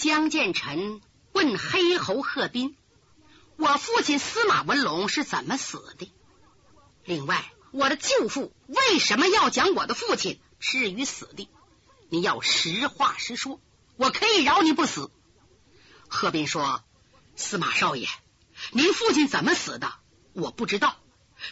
[0.00, 1.00] 江建臣
[1.32, 2.76] 问黑猴贺斌
[3.58, 6.12] ：“我父亲司马文龙是怎么死的？
[7.04, 11.48] 另外，我的舅父为什么要将我的父亲置于死地？
[12.10, 13.60] 你要实话实说，
[13.96, 15.10] 我可以饶你不死。”
[16.06, 16.84] 贺斌说
[17.34, 18.06] ：“司马少爷，
[18.70, 19.92] 您父亲怎么死的？
[20.32, 20.96] 我不知道，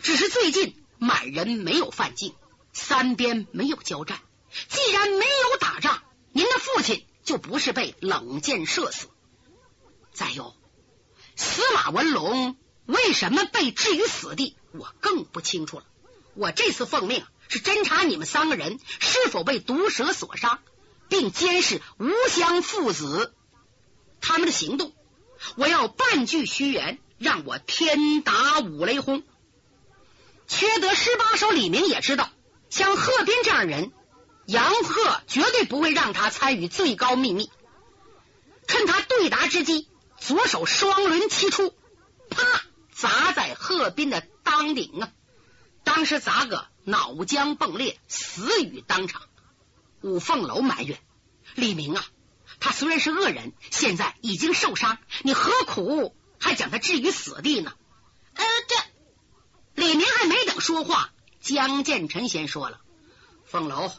[0.03, 2.37] 只是最近满人没有犯境，
[2.73, 4.21] 三边没有交战。
[4.69, 6.01] 既然没有打仗，
[6.31, 9.09] 您的父亲……”就不是被冷箭射死。
[10.15, 10.55] 再有，
[11.35, 12.57] 司马文龙
[12.87, 15.85] 为什么被置于死地，我更不清楚了。
[16.35, 20.61] 我这次奉命是侦查你们三个人是否被毒蛇所杀，
[21.11, 23.35] 并监视吴香父子
[24.21, 24.95] 他们的行动。
[25.57, 29.23] 我要半句虚言，让我天打五雷轰。
[30.47, 32.31] 缺德十八手李明也知道，
[32.71, 33.93] 像贺斌这样人。
[34.47, 37.51] 杨鹤绝对不会让他参与最高秘密。
[38.69, 39.89] 趁他对答之机，
[40.19, 41.75] 左手双轮齐出，
[42.31, 45.13] 啪，砸在贺斌的当顶啊！
[45.85, 49.23] 当时砸个脑浆迸裂，死于当场。
[50.01, 51.01] 五凤楼埋怨
[51.55, 52.05] 李明啊，
[52.61, 57.73] 他虽然是恶人，现在已经受伤，你何苦还将他置于死地呢？
[58.35, 62.81] 呃，这李明还没等说话，江建成先说了
[63.47, 63.91] ：“凤楼。”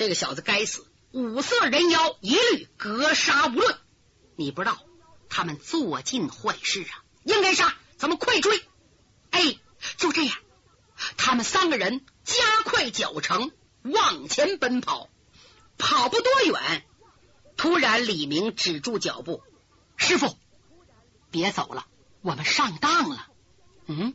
[0.00, 3.76] 这个小子该死，五色人妖一律格杀无论。
[4.34, 4.78] 你不知道，
[5.28, 8.64] 他们做尽坏事啊，应该杀，咱们快追！
[9.28, 9.58] 哎，
[9.98, 10.34] 就这样，
[11.18, 15.10] 他们三个人加快脚程往前奔跑，
[15.76, 16.86] 跑不多远，
[17.58, 19.42] 突然李明止住脚步
[19.98, 20.34] ：“师傅，
[21.30, 21.84] 别走了，
[22.22, 23.26] 我们上当了。”
[23.84, 24.14] 嗯，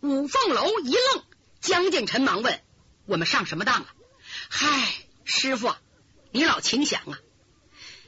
[0.00, 1.22] 五凤楼一愣，
[1.60, 2.60] 江建臣忙问
[3.06, 3.86] ：“我们上什么当了？”
[4.48, 4.94] 嗨，
[5.24, 5.74] 师傅，
[6.30, 7.18] 你老请想啊！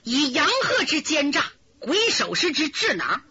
[0.04, 1.44] 以杨鹤之奸诈，
[1.78, 3.22] 鬼手师之智囊，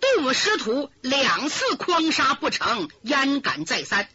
[0.00, 4.08] 对我们师徒两次诓杀不成，焉敢再三？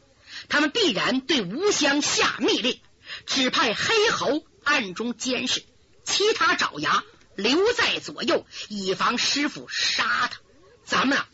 [0.50, 2.79] 他们必然对吴香下密令，
[3.25, 5.66] 指派黑猴暗中监视，
[6.06, 7.03] 其他爪牙
[7.35, 10.40] 留在左右，以防师傅杀他。
[10.85, 11.28] 咱们啊，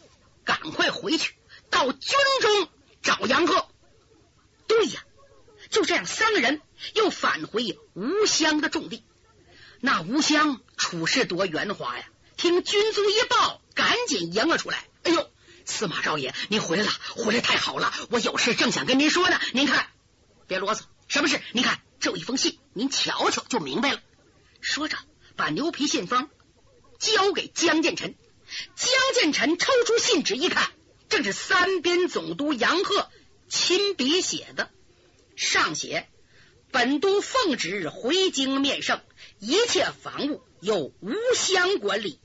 [0.46, 1.36] 赶快回去
[1.70, 2.70] 到军中
[3.04, 3.63] 找杨鹤。
[5.84, 6.62] 就这样，三个人
[6.94, 9.04] 又返回吴襄的重地。
[9.82, 12.06] 那吴襄处事多圆滑呀！
[12.38, 14.88] 听军卒一报，赶紧迎了出来。
[15.04, 15.30] 哎呦，
[15.66, 17.92] 司马少爷，您回来了，回来太好了！
[18.12, 19.38] 我有事正想跟您说呢。
[19.52, 19.88] 您看，
[20.48, 21.42] 别啰嗦，什么事？
[21.52, 24.00] 您看这一封信，您瞧瞧就明白了。
[24.62, 24.98] 说着，
[25.36, 26.30] 把牛皮信封
[26.98, 28.16] 交给江建臣。
[28.74, 30.72] 江建臣抽出信纸一看，
[31.10, 33.10] 正是三边总督杨鹤
[33.50, 34.72] 亲笔写的。
[35.36, 36.08] 上写：
[36.72, 39.02] 本督奉旨回京面圣，
[39.40, 42.20] 一切防务由吴襄管理，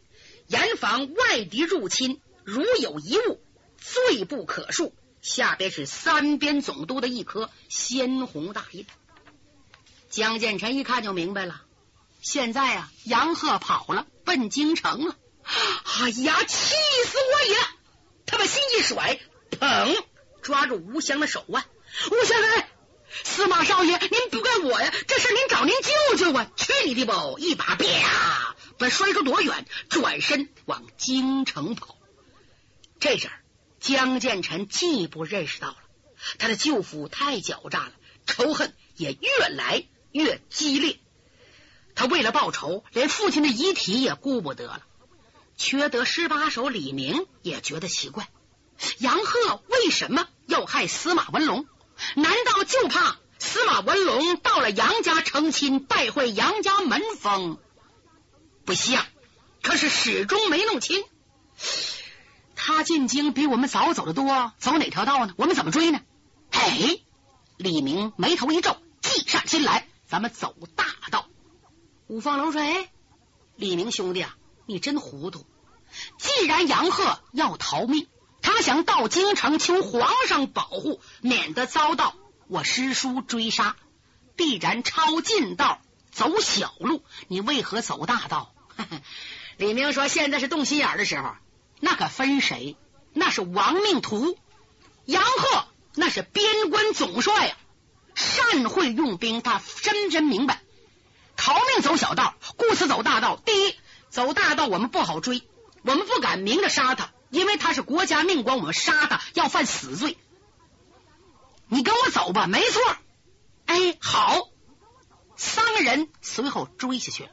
[0.46, 2.20] 严防外敌入侵。
[2.44, 3.42] 如有一物，
[3.78, 4.92] 罪不可恕。
[5.20, 8.86] 下边是三边总督的一颗鲜红大印。
[10.08, 11.62] 江建成一看就明白了，
[12.22, 15.16] 现在啊，杨鹤跑了，奔京城了。
[15.42, 17.56] 哎呀，气死我也！
[18.24, 19.20] 他把心一甩，
[19.50, 20.04] 砰，
[20.40, 21.64] 抓住吴襄的手腕。
[22.10, 22.70] 吴襄来。
[23.24, 26.50] 司马少爷，您不怪我呀，这事您找您舅舅啊！
[26.56, 27.34] 去你的吧！
[27.38, 31.96] 一把啪，把摔出多远，转身往京城跑。
[33.00, 33.30] 这阵
[33.80, 35.76] 江建成进一步认识到了
[36.38, 37.92] 他的舅父太狡诈了，
[38.26, 40.98] 仇恨也越来越激烈。
[41.94, 44.82] 他为了报仇，连父亲的遗体也顾不得了。
[45.56, 48.28] 缺德十八手李明也觉得奇怪，
[48.98, 51.66] 杨鹤为什么要害司马文龙？
[52.16, 57.58] 难道就怕司马文龙到了杨家成亲，败坏杨家门风？
[58.64, 59.04] 不像，
[59.62, 61.04] 可是始终没弄清。
[62.54, 65.34] 他进京比我们早走的多，走哪条道呢？
[65.36, 66.00] 我们怎么追呢？
[66.50, 66.98] 哎，
[67.56, 71.26] 李明眉头一皱，计上心来，咱们走大道。
[72.08, 72.90] 五凤楼说：“哎，
[73.56, 74.36] 李明兄弟啊，
[74.66, 75.46] 你真糊涂。
[76.18, 78.06] 既然杨鹤要逃命。”
[78.50, 82.14] 他想到京城求皇上保护，免得遭到
[82.48, 83.76] 我师叔追杀，
[84.36, 85.80] 必然抄近道
[86.10, 87.04] 走小路。
[87.28, 88.52] 你为何走大道？
[89.58, 91.34] 李明说：“现在是动心眼的时候，
[91.78, 92.76] 那可分谁？
[93.12, 94.38] 那是亡命徒
[95.04, 97.56] 杨鹤，那是边关总帅呀，
[98.14, 100.62] 善会用兵，他深深明白，
[101.36, 103.36] 逃命走小道，故此走大道。
[103.36, 103.74] 第一，
[104.08, 105.42] 走大道我们不好追，
[105.82, 110.16] 我们不敢明着杀他。”因为他是国家命官，我们杀他要犯死罪。
[111.68, 112.82] 你跟我走吧，没错。
[113.66, 114.48] 哎，好，
[115.36, 117.30] 三个人随后追下去了。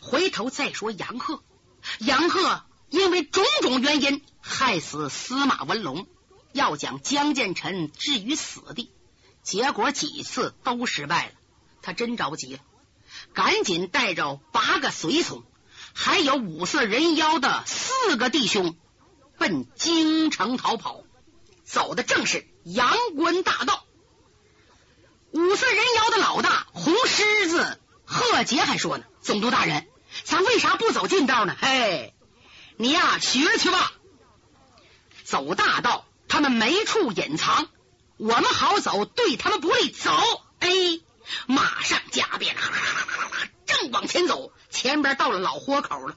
[0.00, 1.42] 回头再说杨鹤，
[1.98, 6.06] 杨鹤因为种种原因害死司马文龙，
[6.52, 8.90] 要将江建臣置于死地，
[9.42, 11.32] 结果几次都失败了。
[11.82, 12.60] 他真着急了，
[13.34, 15.44] 赶紧带着八个随从，
[15.94, 18.76] 还有五色人妖的四个弟兄，
[19.38, 21.02] 奔京城逃跑。
[21.64, 23.84] 走的正是阳关大道。
[25.32, 29.86] 五色人妖的老大红狮子贺杰还说呢：“总督大人，
[30.24, 31.54] 咱为啥不走近道呢？
[31.60, 32.14] 嘿，
[32.78, 33.92] 你呀，学去吧。
[35.24, 37.68] 走大道，他们没处隐藏，
[38.16, 39.90] 我们好走，对他们不利。
[39.90, 40.10] 走，
[40.60, 40.70] 哎，
[41.46, 42.56] 马上加鞭，
[43.66, 46.16] 正往前走，前边到了老豁口了。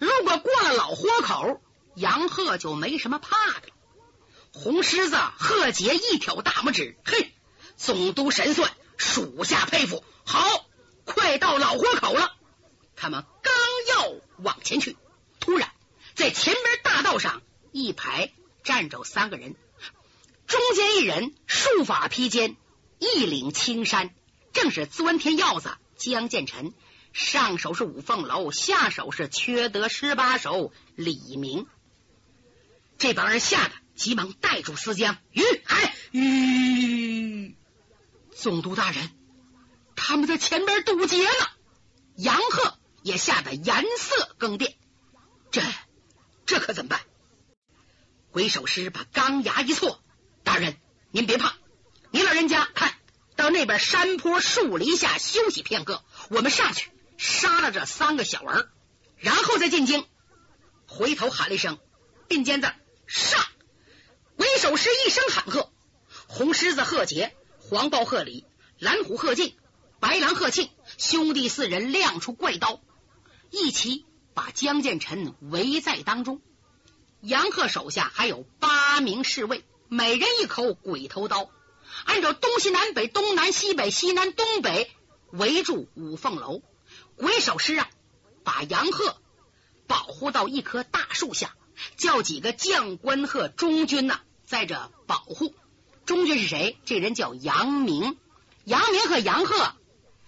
[0.00, 1.60] 如果过了老豁口，
[1.96, 3.68] 杨鹤就没什么怕的。
[4.52, 7.32] 红狮子贺杰一挑大拇指，嘿。”
[7.76, 10.02] 总督神算，属下佩服。
[10.24, 10.64] 好，
[11.04, 12.34] 快到老豁口了。
[12.96, 13.52] 他们刚
[13.90, 14.96] 要往前去，
[15.40, 15.70] 突然
[16.14, 18.32] 在前边大道上一排
[18.64, 19.56] 站着三个人，
[20.46, 22.56] 中间一人束发披肩，
[22.98, 24.14] 一领青衫，
[24.54, 26.72] 正是钻天鹞子江建臣。
[27.12, 31.66] 上手是五凤楼，下手是缺德十八手李明。
[32.98, 37.56] 这帮人吓得急忙带住思江，吁，哎，吁。
[38.34, 39.10] 总督大人，
[39.94, 41.46] 他们在前边堵截呢。
[42.16, 44.74] 杨鹤也吓得颜色更变，
[45.50, 45.62] 这
[46.46, 47.00] 这可怎么办？
[48.30, 50.02] 鬼手师把钢牙一错，
[50.44, 50.76] 大人
[51.10, 51.54] 您别怕，
[52.10, 52.94] 您老人家看
[53.36, 58.70] 到那边山坡树林下休息片刻，我们上去杀了这三个小儿，
[59.18, 60.06] 然后再进京。
[60.86, 61.78] 回头喊了一声，
[62.28, 62.72] 并肩子
[63.06, 63.44] 上。
[64.36, 65.70] 鬼手师一声喊喝，
[66.26, 67.34] 红狮子贺杰。
[67.68, 68.44] 黄豹贺礼，
[68.78, 69.56] 蓝虎贺进，
[69.98, 72.80] 白狼贺庆，兄弟四人亮出怪刀，
[73.50, 76.40] 一齐把江建臣围在当中。
[77.22, 81.50] 杨鹤手下还有八名侍卫，每人一口鬼头刀，
[82.04, 84.88] 按照东西南北、东南西北、西南东北
[85.32, 86.62] 围住五凤楼。
[87.16, 87.90] 鬼手师啊，
[88.44, 89.16] 把杨鹤
[89.88, 91.56] 保护到一棵大树下，
[91.96, 95.54] 叫几个将官和中军呐在这保护。
[96.04, 96.78] 中军是谁？
[96.84, 98.16] 这人叫杨明。
[98.64, 99.74] 杨明和杨鹤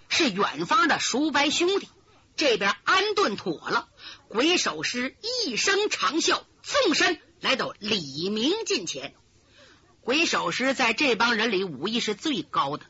[0.09, 1.89] 是远方的叔伯兄弟。
[2.37, 3.89] 这边安顿妥了，
[4.29, 9.15] 鬼手师一声长啸，纵身来到李明近前。
[10.01, 12.87] 鬼手师在这帮人里武艺是最高的，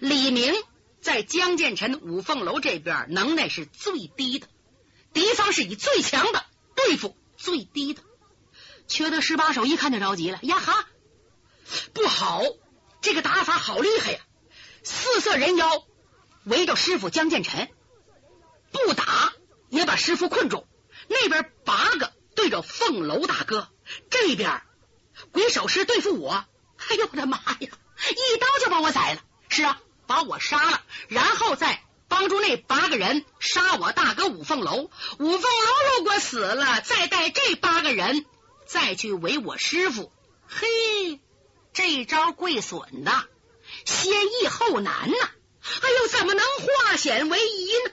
[0.00, 0.54] 李明
[1.00, 4.46] 在江建臣五凤楼这边能耐是最低的。
[5.14, 6.44] 敌方是以最强的
[6.76, 8.02] 对付最低的。
[8.86, 10.86] 缺德十八手一看就着急了，呀哈！
[11.94, 12.42] 不好，
[13.00, 14.20] 这个打法好厉害呀！
[14.82, 15.84] 四色人妖
[16.44, 17.70] 围着师傅江建臣，
[18.72, 19.32] 不打
[19.68, 20.66] 也把师傅困住。
[21.08, 23.68] 那边八个对着凤楼大哥，
[24.10, 24.62] 这边
[25.32, 26.44] 鬼手师对付我。
[26.88, 27.56] 哎呦我的妈呀！
[27.60, 29.22] 一刀就把我宰了。
[29.48, 31.82] 是啊，把我杀了，然后再
[32.20, 34.90] 帮助那八个人杀我大哥五凤楼。
[35.18, 38.26] 五凤楼如果死了，再带这八个人
[38.66, 40.12] 再去围我师傅。
[40.46, 41.18] 嘿！
[41.72, 43.24] 这招贵损的，
[43.86, 44.12] 先
[44.42, 45.30] 易后难呐！
[45.80, 47.92] 哎呦，怎么能化险为夷呢？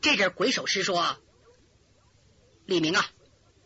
[0.00, 1.16] 这阵鬼手师说
[2.66, 3.06] ：“李明啊，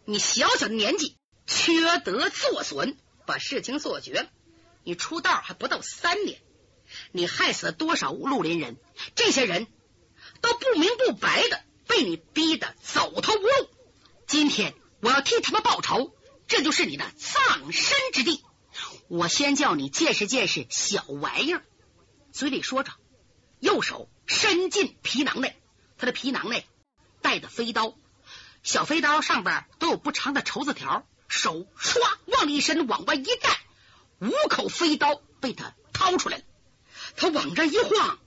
[0.05, 4.28] 你小小的年纪，缺德作损，把事情做绝了。
[4.85, 6.38] 你出道还不到三年，
[7.12, 8.76] 你害死了多少绿林人？
[9.14, 9.67] 这些人
[10.40, 13.50] 都不明不白的被你逼得走投无路。
[14.26, 16.14] 今天我要替他们报仇，
[16.47, 18.45] 这就是你的葬身之地。”
[19.09, 21.64] 我先叫你见识见识小玩意儿，
[22.31, 22.93] 嘴里说着，
[23.59, 25.57] 右手伸进皮囊内，
[25.97, 26.67] 他的皮囊内
[27.23, 27.97] 带的飞刀，
[28.62, 33.59] 小飞刀上边都有不长的绸子条，手唰往里一伸，往外一带，
[34.21, 36.45] 五口飞刀被他掏出来了。
[37.17, 38.19] 他往这一晃，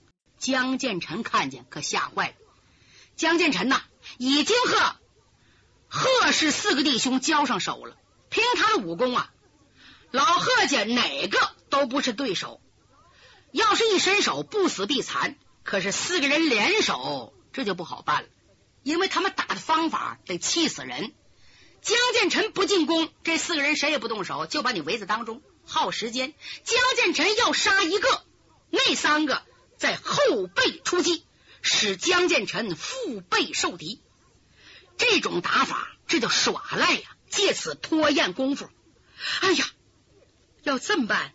[0.41, 2.33] 江建成看见可吓坏了。
[3.15, 3.83] 江建成呐，
[4.17, 4.95] 已经和
[5.87, 7.95] 贺氏四个弟兄交上手了，
[8.29, 9.31] 凭他的武功啊！
[10.09, 12.59] 老贺家哪个都不是对手，
[13.51, 15.37] 要是一伸手不死必残。
[15.63, 18.29] 可是四个人联手，这就不好办了，
[18.81, 21.13] 因为他们打的方法得气死人。
[21.83, 26.33] 江建成不进攻，这四个人谁也不动手，就把你围在当中，耗时间。
[26.63, 28.23] 江建成要杀一个，
[28.71, 29.43] 那三个
[29.81, 31.25] 在后背出击，
[31.63, 33.99] 使江建成腹背受敌。
[34.95, 37.09] 这种打法，这叫耍赖呀！
[37.31, 38.69] 借此拖延功夫。
[39.39, 39.65] 哎呀！
[40.61, 41.33] 要这么办，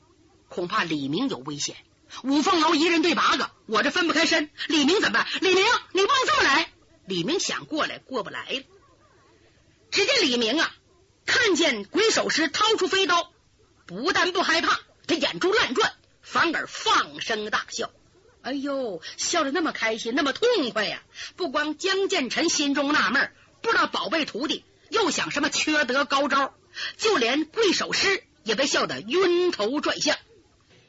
[0.48, 1.74] 恐怕李明有危险。
[2.22, 4.48] 五凤楼一人对八个，我这分不开身。
[4.68, 5.26] 李明怎么办？
[5.40, 6.72] 李明，你不能这么来！
[7.08, 8.64] 李明想过来，过不来。
[9.90, 10.72] 只见李明啊，
[11.24, 13.32] 看见鬼手时掏出飞刀，
[13.86, 17.90] 不但不害怕，他眼珠乱转，反而放声大笑。
[18.46, 21.02] 哎呦，笑得那么开心，那么痛快呀！
[21.34, 26.54] 不光江建成心中纳闷，不知道宝贝徒弟又想什么缺德高招，
[26.96, 30.16] 就连贵手师也被笑得晕头转向。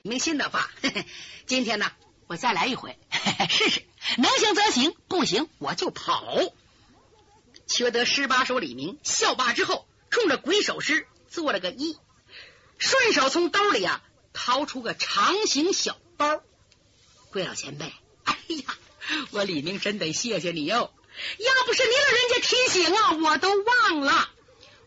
[0.04, 0.70] 明心的话，
[1.48, 1.92] 今天呢，
[2.28, 2.96] 我再来一回
[3.50, 3.82] 试试，
[4.18, 6.24] 能行则行，不行我就跑。
[7.66, 11.98] 缺德十八手李明笑罢之后，冲着鬼手师做了个揖，
[12.78, 16.44] 顺手从兜里啊掏出个长形小包。
[17.38, 18.76] 贵老前辈，哎呀，
[19.30, 20.92] 我李明真得谢谢你哟！
[21.38, 24.28] 要不是您老人家提醒啊，我都忘了。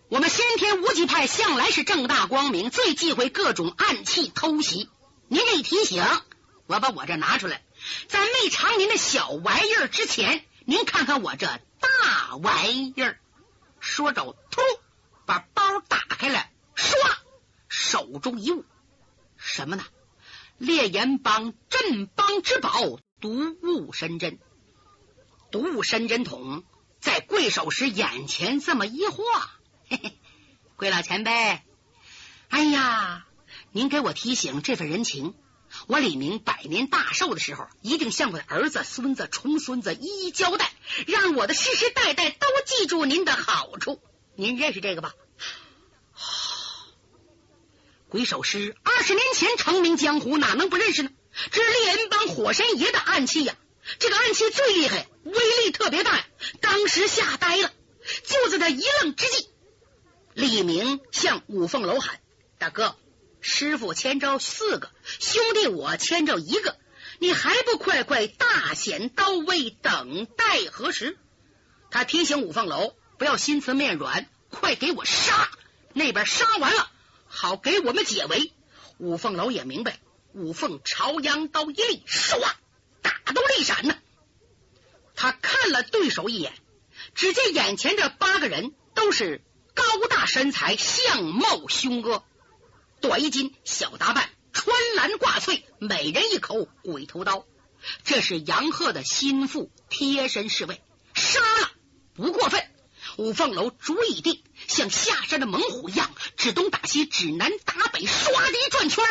[0.09, 4.91] 我们先天无极派向来是正大光明，最忌讳各种暗器偷袭。
[5.29, 6.05] 您这一提醒，
[6.67, 7.63] 我把我这拿出来，
[8.09, 11.47] 在没尝您的小玩意儿之前，您看看我这
[11.79, 13.21] 大玩意儿。
[13.79, 14.61] 说着，突
[15.25, 16.97] 把包打开了，唰，
[17.69, 18.65] 手中一物，
[19.37, 19.85] 什么呢？
[20.61, 22.71] 烈焰帮镇邦之宝
[23.19, 24.39] 毒物神针，
[25.51, 26.65] 毒物神针筒
[27.01, 29.17] 在贵手时眼前这么一画，
[29.89, 30.19] 嘿嘿，
[30.77, 31.63] 贵老前辈，
[32.51, 33.27] 哎呀，
[33.73, 35.35] 您给我提醒这份人情，
[35.87, 40.71] 我李明百年大寿的时候，一定向我的儿子、孙子、重孙子一一交代，
[41.07, 44.03] 让我的世世代代都记住您的好处。
[44.35, 45.15] 您认识这个吧？
[48.11, 51.11] 鬼手师二十年前成名江湖，哪能不认识呢？
[51.53, 53.55] 这是猎人帮火神爷的暗器呀！
[54.01, 55.33] 这个暗器最厉害，威
[55.65, 56.27] 力特别大呀！
[56.61, 57.73] 当时吓呆了。
[58.25, 59.49] 就在他一愣之际，
[60.35, 62.19] 李明向五凤楼喊
[62.59, 62.97] ：“大哥，
[63.41, 66.79] 师傅牵着四个兄弟，我牵着一个，
[67.21, 71.17] 你还不快快大显刀威，等待何时？”
[71.93, 75.49] 他提醒五凤楼不要心慈面软，快给我杀！
[75.93, 76.91] 那边杀完了。
[77.33, 78.53] 好给我们解围。
[78.99, 80.01] 五凤楼也明白，
[80.33, 82.39] 五凤朝阳刀一立，唰，
[83.01, 83.97] 打都立闪呢。
[85.15, 86.53] 他看了对手一眼，
[87.15, 89.43] 只见眼前这八个人都是
[89.75, 92.25] 高大身材、相貌凶恶，
[93.01, 97.47] 短衣襟、小打扮，穿蓝挂翠，每人一口鬼头刀。
[98.05, 100.83] 这是杨鹤的心腹贴身侍卫，
[101.15, 101.71] 杀了
[102.15, 102.63] 不过分。
[103.17, 109.05] 五凤楼主意定，像下山的猛虎一样，指东打西，指南打北，唰的一转圈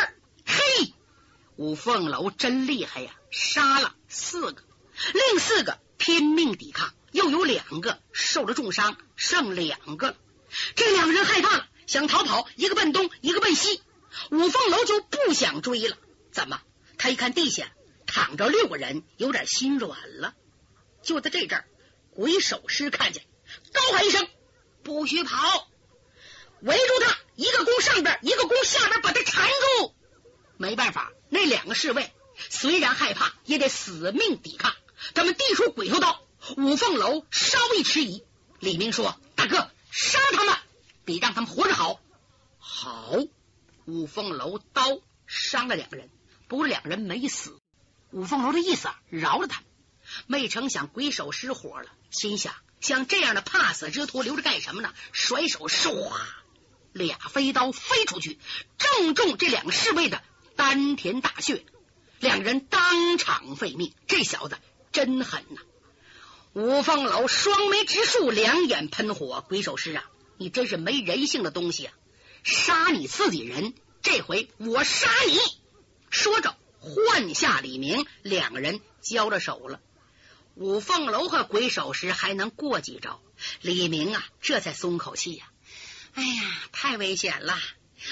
[0.46, 0.94] 嘿，
[1.56, 3.14] 五凤楼真厉害呀！
[3.30, 4.64] 杀了四个，
[5.12, 10.16] 另四个拼命抵抗，又有两个受了重伤，剩两个了。
[10.76, 13.82] 这两人害怕了，想逃跑，一个奔东，一个奔西。
[14.30, 15.98] 五凤楼就不想追了。
[16.32, 16.62] 怎么？
[16.96, 17.70] 他一看地下
[18.06, 20.32] 躺着六个人，有点心软了。
[21.02, 21.66] 就在这阵儿，
[22.14, 23.24] 鬼手师看见。
[23.74, 24.26] 高喊一声
[24.82, 25.68] ：“不许跑！”
[26.62, 29.94] 围住他，一个攻上边，一个攻下边，把他缠住。
[30.58, 34.74] 没办法，那两个侍卫虽然害怕，也得死命抵抗。
[35.14, 36.22] 他们递出鬼头刀，
[36.58, 38.22] 五凤楼稍一迟疑，
[38.58, 40.54] 李明说：“大哥，杀他们
[41.06, 41.98] 比让他们活着好。”
[42.58, 43.14] 好，
[43.86, 46.10] 五凤楼刀伤了两个人，
[46.46, 47.58] 不过两人没死。
[48.10, 49.69] 五凤楼的意思饶了他们，
[50.26, 52.54] 没成想鬼手失火了，心想。
[52.80, 54.94] 像这样的怕死之徒留着干什么呢？
[55.12, 56.10] 甩手唰，
[56.92, 58.38] 俩飞刀飞出去，
[58.78, 60.22] 正中这两个侍卫的
[60.56, 61.64] 丹田大穴，
[62.20, 63.92] 两人当场废命。
[64.06, 64.58] 这小子
[64.92, 65.60] 真狠呐！
[66.54, 69.44] 五凤楼双眉直竖，两眼喷火。
[69.46, 70.04] 鬼手师啊，
[70.38, 71.94] 你真是没人性的东西啊！
[72.42, 75.38] 杀你自己人，这回我杀你！
[76.08, 79.80] 说着换下李明，两个人交了手了。
[80.54, 83.20] 五凤楼和鬼手时还能过几招，
[83.62, 85.46] 李明啊，这才松口气呀。
[86.14, 86.42] 哎呀，
[86.72, 87.56] 太危险了！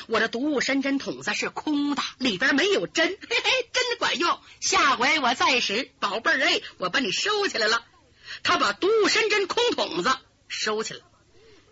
[0.07, 4.41] 我的毒物神针筒子是空的，里边没有针，嘿嘿，真管用。
[4.61, 7.85] 下回我再使，宝贝儿哎，我把你收起来了。
[8.43, 10.11] 他把毒物神针空筒子
[10.47, 11.01] 收起来，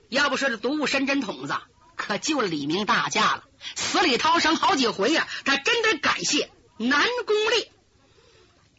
[0.08, 1.54] 要不说这毒物神针筒子
[1.94, 3.44] 可救了李明大驾了，
[3.76, 5.28] 死里逃生好几回呀。
[5.44, 7.73] 他真得感谢南宫烈。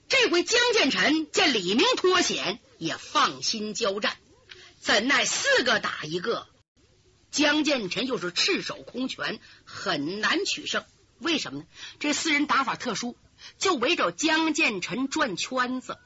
[0.10, 4.16] 这回江建成见李明脱险，也放心交战。
[4.80, 6.48] 怎奈四个打一个，
[7.30, 10.86] 江建成又是赤手空拳，很难取胜。
[11.20, 11.66] 为什么呢？
[12.00, 13.18] 这四人打法特殊，
[13.58, 15.98] 就围着江建成转圈子，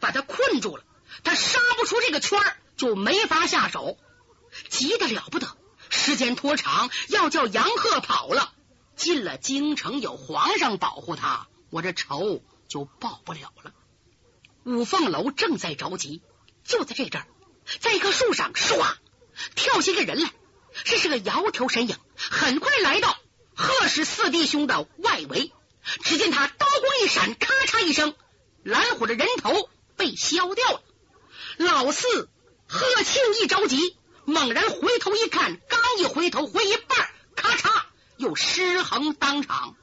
[0.00, 0.84] 把他困住了。
[1.22, 2.40] 他杀不出这个圈
[2.76, 3.96] 就没法下手，
[4.68, 5.56] 急得了不得。
[5.88, 8.52] 时间拖长，要叫杨鹤跑了，
[8.96, 12.42] 进了京城有皇上保护他，我这仇。
[12.70, 13.72] 就报不了了。
[14.64, 16.22] 五凤楼正在着急，
[16.64, 17.26] 就在这阵儿，
[17.80, 18.96] 在一棵树上，唰
[19.54, 20.32] 跳下一个人来，
[20.84, 23.18] 这是个窈窕身影，很快来到
[23.54, 25.52] 贺氏四弟兄的外围。
[26.04, 28.14] 只见他刀光一闪，咔嚓一声，
[28.62, 30.82] 蓝虎的人头被削掉了。
[31.56, 32.28] 老四
[32.68, 33.96] 贺庆一着急，
[34.26, 37.82] 猛然回头一看，刚一回头回一半，咔嚓
[38.18, 39.74] 又失衡当场，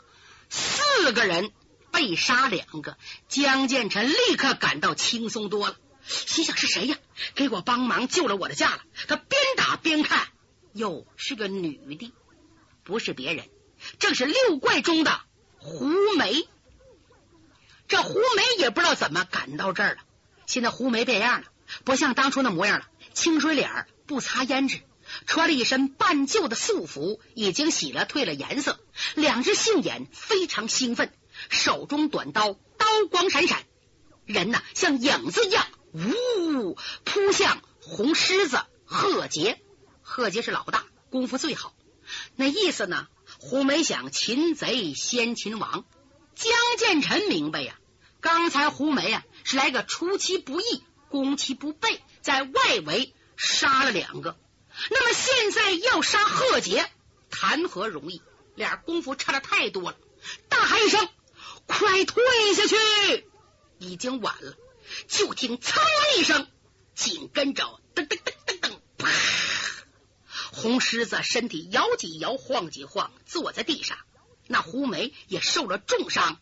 [0.50, 1.51] 四个人
[1.98, 2.96] 被杀两个。
[3.27, 5.75] 江建成立刻感到轻松多了，
[6.06, 6.96] 心想是谁呀？
[7.34, 8.82] 给我帮忙救了我的驾了。
[9.08, 10.27] 他边打边看，
[10.74, 12.13] 哟，是个女的，
[12.84, 13.50] 不是别人，
[13.98, 15.22] 正是六怪中的。
[15.58, 15.89] 胡
[16.20, 16.48] 梅，
[17.88, 20.01] 这胡梅也不知道怎么赶到这儿了。
[20.46, 21.48] 现在胡梅变样了，
[21.84, 22.86] 不像当初那模样了，
[23.16, 24.82] 清水脸，不擦胭脂，
[25.25, 28.80] 穿了一身半旧的素服，已经洗了褪了颜色，
[29.16, 31.12] 两只杏眼非常兴奋，
[31.50, 33.63] 手中短刀刀光闪闪，
[34.25, 39.62] 人呐像影子一样，呜扑向红狮子贺杰。
[40.01, 41.74] 贺杰是老大，功夫最好，
[42.36, 43.08] 那意思呢？
[43.39, 45.86] 胡梅想擒贼先擒王，
[46.36, 47.77] 江建成明白呀。
[48.22, 54.38] 刚才胡梅啊是来个出其不意、攻其不备，在外围杀了两个。
[54.89, 56.89] 那么现在要杀贺杰，
[57.29, 58.22] 谈何容易？
[58.56, 59.98] 俩功夫差的太多了。
[60.50, 61.08] 大喊一声
[61.67, 62.24] ：“快退
[62.55, 62.75] 下去！”
[63.77, 64.57] 已经晚了。
[65.07, 65.79] 就听“噌”
[66.17, 66.47] 一声，
[66.95, 69.09] 紧跟着“噔噔噔噔噔”，啪！
[70.53, 73.97] 红狮子身体摇几摇，晃几晃，坐在地上。
[74.47, 76.39] 那胡梅也受了重伤，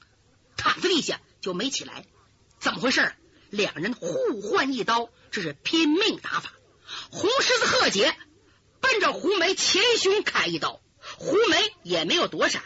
[0.55, 2.05] 躺在地下就没起来。
[2.59, 3.13] 怎么回事？
[3.49, 6.51] 两人互换一刀，这是拼命打法。
[7.09, 8.15] 红狮子贺杰
[8.79, 10.81] 奔着胡梅前胸砍一刀，
[11.17, 12.63] 胡梅也没有躲闪，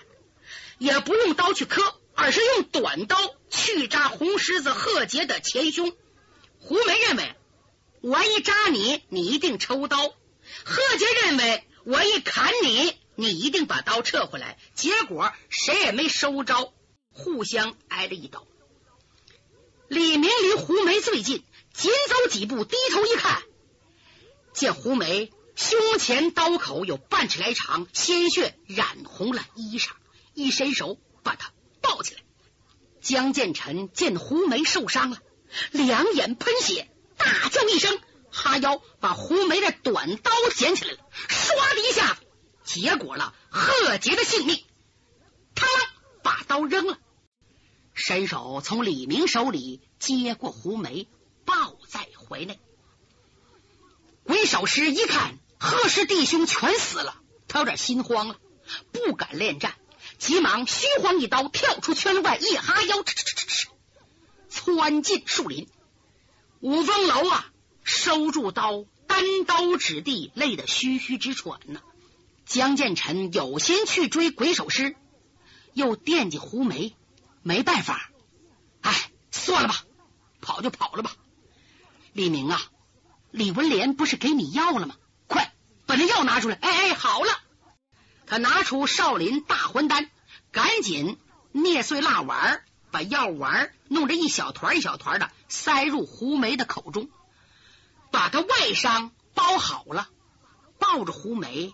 [0.78, 3.16] 也不用刀去磕，而是用短刀
[3.50, 5.96] 去扎红狮子贺杰的前胸。
[6.60, 7.34] 胡梅认为，
[8.02, 10.10] 我一扎你，你一定抽刀。
[10.66, 14.58] 贺杰认为，我一砍你，你一定把刀撤回来。
[14.76, 16.74] 结果谁也没收招，
[17.14, 18.46] 互相挨了一刀。
[19.88, 23.42] 李明离胡梅最近，紧走几步，低头一看，
[24.54, 29.92] 见胡梅胸前刀口有半尺来长，鲜血染红了衣裳，
[30.34, 31.00] 一伸手。
[33.10, 35.18] 江建成见胡梅受伤了，
[35.72, 38.00] 两眼喷血，大叫一声。
[38.30, 42.20] 哈腰把胡梅的短刀捡起来了，唰的一下
[42.64, 44.64] 结果了贺杰的性命。
[45.56, 45.66] 他
[46.22, 47.00] 把刀扔了，
[47.96, 51.08] 伸手从李明手里接过胡梅，
[51.46, 52.60] 抱在怀内。
[54.24, 57.16] 鬼手师一看贺氏弟兄全死了，
[57.48, 58.36] 他有点心慌了，
[58.92, 59.74] 不敢恋战，
[60.20, 63.68] 急忙虚晃一刀跳出圈外，一哈腰，哧哧哧哧哧，
[64.50, 65.68] 窜进树林。
[66.60, 67.46] 五凤楼啊！
[67.84, 71.82] 收住刀，单刀指地，累得吁吁直喘呢。
[72.46, 74.96] 江建成有心去追鬼手师，
[75.74, 76.96] 又惦记胡梅，
[77.42, 78.12] 没办法，
[78.82, 79.86] 哎，算了吧，
[80.42, 81.16] 跑就跑了吧。
[82.12, 82.62] 李明啊，
[83.32, 84.98] 李文莲不是给你药了吗？
[85.28, 85.56] 快
[85.86, 86.56] 把那药拿出来！
[86.56, 87.32] 哎哎，好了，
[88.30, 90.10] 他拿出少林大还丹，
[90.52, 91.18] 赶紧
[91.52, 97.10] 捏碎蜡丸，把药丸弄着一小团一小团的塞入胡梅的口中。
[98.12, 100.10] 把他外伤包好了，
[100.78, 101.74] 抱着胡梅，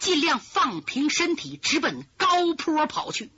[0.00, 3.30] 尽量放平身体，直奔高坡跑去。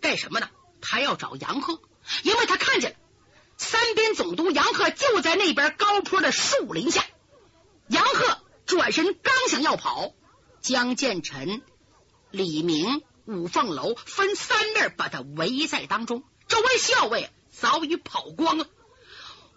[0.00, 0.50] 干什么呢？
[0.82, 1.80] 他要找杨鹤，
[2.22, 2.96] 因为他看见了
[3.56, 7.02] 三边总督杨鹤就在那边高坡的树林下。
[7.88, 10.12] 杨鹤转身刚想要跑，
[10.60, 11.62] 江建成、
[12.34, 18.66] 李明、五凤楼分三面把他围在当中，周围校尉早已跑光了。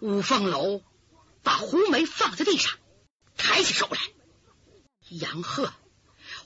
[0.00, 0.82] 五凤楼。
[1.44, 2.74] 把胡梅放在地上，
[3.38, 3.98] 抬起手来。
[5.08, 5.72] 杨鹤，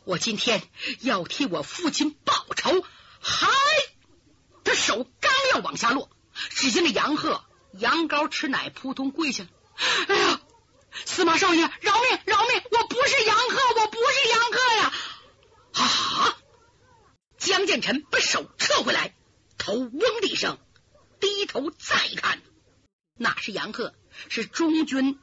[0.05, 0.63] 我今天
[1.01, 2.85] 要替我父亲报仇！
[3.21, 3.49] 嗨！
[4.63, 6.09] 他手刚要往下落，
[6.51, 7.43] 只见那杨鹤
[7.73, 9.51] 羊羔吃奶，扑通跪下了。
[10.07, 10.41] 哎呀，
[11.05, 12.21] 司马少爷，饶命！
[12.25, 12.63] 饶命！
[12.71, 14.93] 我不是杨鹤，我不是杨鹤呀！
[15.83, 16.39] 啊！
[17.39, 19.15] 江建成把手撤回来，
[19.59, 20.59] 头嗡的一声，
[21.21, 22.41] 低头再看，
[23.19, 23.95] 那是杨鹤。
[24.29, 25.19] 是中军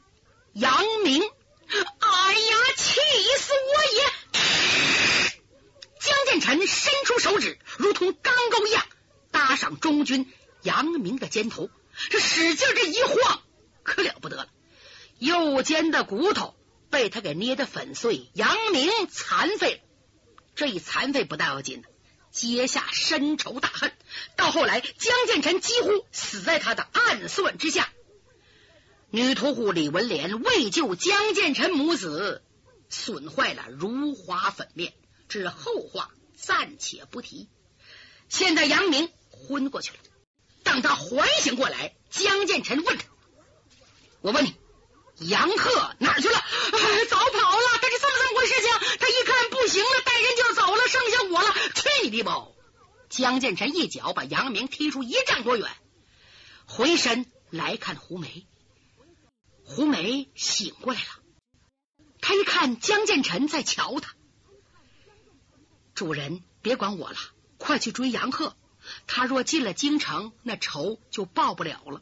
[0.53, 2.99] 杨明，哎呀，气
[3.37, 4.01] 死我也！
[5.99, 8.83] 江建成伸出手指，如同钢钩一样
[9.29, 11.69] 搭上中军杨明的肩头，
[12.09, 13.43] 这使劲这一晃，
[13.83, 14.47] 可了不得了，
[15.19, 16.55] 右肩的骨头
[16.89, 19.88] 被他给捏得粉碎，杨明残废了。
[20.59, 21.87] 这一残废不大要紧的，
[22.31, 23.93] 结下深仇大恨，
[24.35, 27.89] 到后来江建成几乎死在他的暗算之下。
[29.09, 32.43] 女屠户李文莲为救江建成母子，
[32.89, 34.91] 损坏了如花粉面，
[35.29, 37.47] 这后话暂且不提。
[38.27, 39.99] 现在杨明昏过去了，
[40.63, 43.05] 当他缓醒过来，江建成问他
[44.19, 44.53] ：“我问你，
[45.19, 46.35] 杨鹤哪儿去了
[47.09, 47.65] ？”“早跑了。
[47.81, 48.97] ”“他是这么这么回事情？
[48.99, 51.53] 他一看不行了，人就走了，剩下我了。
[51.75, 52.47] ”“去你的吧！”
[53.09, 55.69] 江建成一脚把杨明踢出一丈多远，
[56.65, 58.45] 回身来看胡梅。
[59.63, 61.07] 胡梅醒过来了，
[62.21, 64.15] 他一看江建成在瞧他，
[65.95, 67.17] 主人别管我了，
[67.57, 68.55] 快去追杨鹤。
[69.07, 72.01] 他若进了京城，那仇就报不了了。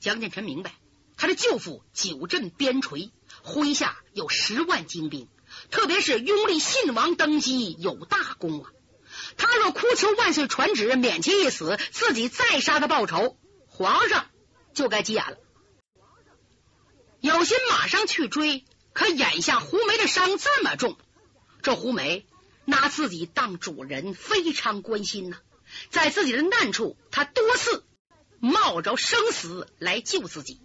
[0.00, 0.74] 江建成明白，
[1.16, 3.10] 他的舅父久镇边陲，
[3.44, 5.28] 麾下有十万精兵，
[5.70, 8.70] 特别是拥立信王登基，有大功啊。
[9.36, 14.26] 他若哭求万岁传旨免其一死，自己再杀他报仇，皇上
[14.72, 15.36] 就该急眼了。
[17.20, 20.96] 有心马上去追，可眼下胡梅的伤这么重，
[21.62, 22.24] 这胡梅
[22.64, 25.38] 拿自己当主人，非常关心呐。
[25.90, 27.84] 在自己的难处，他多次
[28.38, 30.60] 冒着生死来救自己。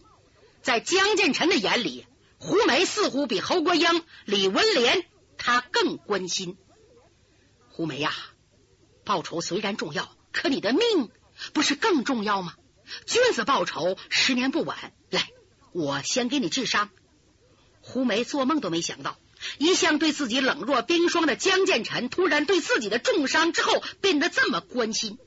[0.62, 5.06] 在江建臣的眼里，胡梅似乎比侯国英、李文莲
[5.38, 6.58] 他更关心。
[7.70, 8.14] 胡梅呀，
[9.04, 11.10] 报仇虽然重要，可你的命
[11.54, 12.56] 不是更重要吗？
[13.06, 14.94] 君子报仇，十年不晚。
[15.10, 15.30] 来。
[15.72, 16.90] 我先给你治伤。
[17.82, 19.20] 胡梅做梦都没想到，
[19.58, 25.18] 一向对自己冷若冰霜的江建成，突然对自己的重伤之后变得这么关心。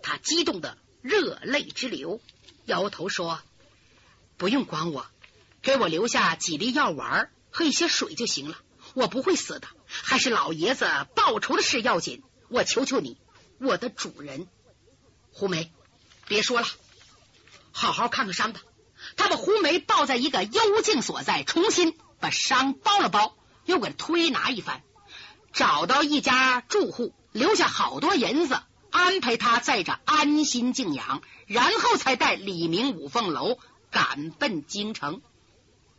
[0.00, 2.20] 他激动的热泪直流，
[2.66, 3.40] 摇头说
[4.38, 5.06] ：“不用管我，
[5.62, 8.56] 给我留下几粒药丸和一些水就行了。
[8.94, 12.22] 我不会死的，还是老爷子报仇的事要紧。
[12.48, 13.18] 我求求你，
[13.60, 14.48] 我的主人。”
[15.32, 15.72] 胡梅，
[16.26, 16.66] 别说了，
[17.70, 18.60] 好好看看伤吧。
[19.16, 24.82] 他把胡梅抱在一个幽静所在，重新把伤包了包，又给推拿一番，
[25.52, 33.58] 找到一家住户，留下好多银子，安排他在这安心静养，然后才带李明五凤楼
[33.90, 35.22] 赶奔京城。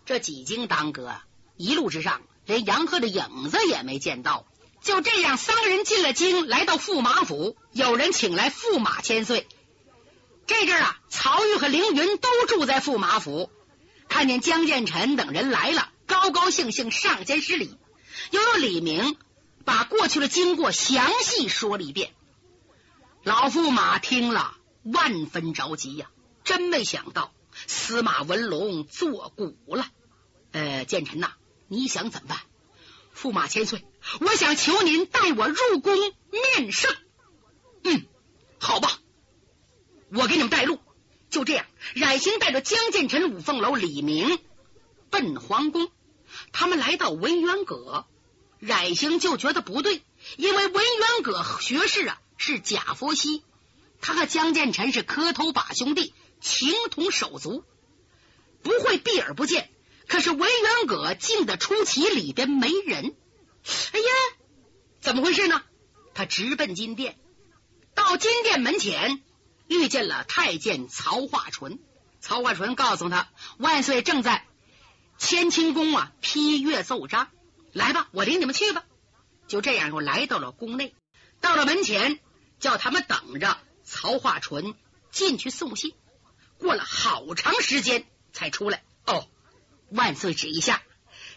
[0.06, 1.16] 这几经耽搁，
[1.58, 4.46] 一路之上连杨贺的影子也没见到。
[4.82, 9.48] 就这样，三个人进了京，来到驸马府，有人请来驸马千岁。
[10.48, 13.52] 这阵啊，曹玉和凌云都住在驸马府，
[14.10, 17.78] 看见江建臣等人来了，高高兴兴上前施礼。
[18.32, 19.18] 又有李明
[19.66, 22.12] 把过去的经过详细说了一遍。
[23.24, 26.10] 老驸马听了，万分着急呀，
[26.44, 27.32] 真没想到
[27.72, 29.88] 司马文龙作古了。
[30.52, 31.32] 呃，建臣呐，
[31.70, 32.40] 你想怎么办？
[33.16, 33.86] 驸马千岁，
[34.20, 35.96] 我想求您带我入宫
[36.30, 36.94] 面圣。
[37.84, 38.06] 嗯，
[38.60, 39.00] 好吧。
[40.14, 40.80] 我给你们带路，
[41.30, 44.40] 就这样，冉兴带着江建臣、五凤楼、李明
[45.10, 45.90] 奔皇宫。
[46.52, 48.06] 他们来到文渊阁，
[48.60, 50.04] 冉兴就觉得不对，
[50.36, 53.44] 因为文渊阁学士啊是贾佛熙，
[54.02, 57.64] 他和江建臣是磕头把兄弟，情同手足，
[58.62, 59.70] 不会避而不见。
[60.08, 63.16] 可是文渊阁静得出奇，里边没人。
[63.94, 64.06] 哎呀，
[65.00, 65.64] 怎么回事呢？
[66.14, 67.18] 他直奔金殿，
[67.96, 69.24] 到金殿门前。
[69.68, 71.80] 遇见了太监曹化淳，
[72.20, 74.46] 曹化淳告诉他，万岁正在
[75.18, 77.30] 乾清宫啊批阅奏章，
[77.72, 78.84] 来吧，我领你们去吧。
[79.48, 80.94] 就这样，又来到了宫内，
[81.40, 82.20] 到了门前，
[82.60, 84.76] 叫他们等着曹化淳
[85.10, 85.94] 进去送信。
[86.62, 88.84] 过了好长时间才出来。
[89.08, 89.28] 哦，
[89.90, 90.84] 万岁旨意下，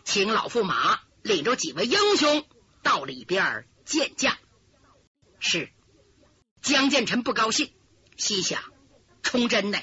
[0.05, 2.47] 请老驸马领着几位英雄
[2.83, 4.39] 到里边见驾。
[5.41, 5.73] 是
[6.61, 7.73] 江建臣不高兴。
[8.19, 8.63] 心想：
[9.23, 9.79] 崇祯呢？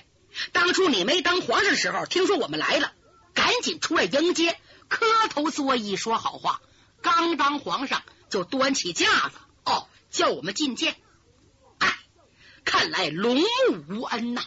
[0.54, 2.94] 当初你没当皇上的时候，听说我们来了，
[3.34, 6.62] 赶紧出来迎接，磕头作揖，说好话。
[7.02, 10.96] 刚当皇上就端起架子，哦，叫我们觐见。
[11.80, 11.98] 哎，
[12.64, 13.46] 看来龙目
[13.90, 14.46] 无恩呐。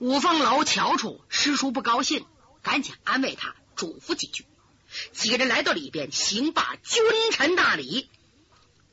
[0.00, 2.24] 五凤楼瞧出师叔不高兴，
[2.62, 4.44] 赶紧安慰他，嘱咐几句。
[5.12, 8.08] 几个人来到里边，行罢君臣大礼，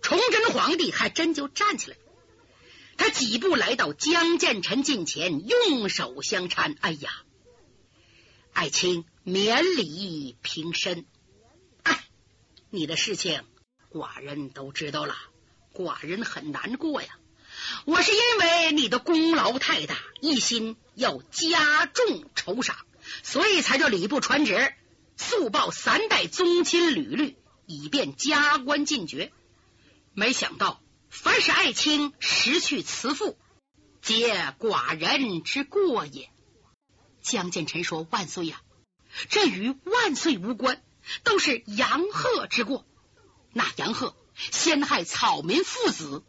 [0.01, 1.97] 崇祯皇帝还真就站起来。
[2.97, 6.75] 他几步来到江建臣近前，用手相搀。
[6.81, 7.11] 哎呀，
[8.53, 11.05] 爱卿免礼平身。
[11.83, 12.03] 哎，
[12.71, 13.43] 你的事情
[13.91, 15.15] 寡人都知道了，
[15.71, 17.19] 寡人很难过呀。
[17.83, 22.77] 我是因为你的功劳太大，一心要加重酬赏，
[23.23, 24.73] 所以才叫礼部传旨，
[25.17, 27.35] 速报三代宗亲屡律，
[27.65, 29.31] 以便加官进爵。
[30.13, 30.81] 没想到。
[31.07, 33.37] 凡是爱卿失去慈父，
[34.01, 36.29] 皆寡人之过也。
[37.21, 38.61] 江建成说：“万岁呀，
[39.29, 40.83] 这与万岁无关，
[41.23, 42.85] 都是杨鹤之过。
[43.53, 44.13] 那杨鹤
[44.51, 46.21] 先害草民父子，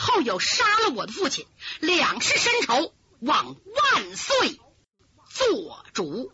[0.00, 1.46] 后有杀了我的父亲，
[1.80, 4.58] 两世深仇，望万岁
[5.28, 6.32] 做主。”